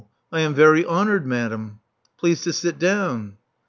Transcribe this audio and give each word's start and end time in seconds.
I 0.31 0.39
am 0.39 0.55
very 0.55 0.83
honored, 0.83 1.27
madame. 1.27 1.79
Please 2.17 2.41
to 2.41 2.53
sit 2.53 2.79
down." 2.79 3.37